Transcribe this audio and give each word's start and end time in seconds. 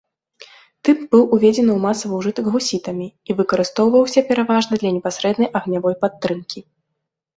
Тып 0.87 0.99
быў 1.15 1.23
уведзены 1.37 1.71
ў 1.73 1.75
масавы 1.83 2.13
ўжытак 2.21 2.45
гусітамі 2.55 3.07
і 3.09 3.31
выкарыстоўваўся 3.41 4.25
пераважна 4.33 4.73
для 4.85 4.89
непасрэднай 4.97 5.49
агнявой 5.61 5.95
падтрымкі. 6.07 6.59